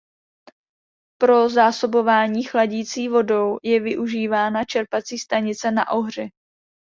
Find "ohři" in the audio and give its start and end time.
5.91-6.29